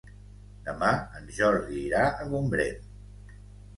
[0.69, 0.89] Demà
[1.21, 2.93] en Jordi irà a Gombrèn.